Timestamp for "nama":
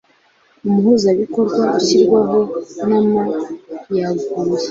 2.89-3.21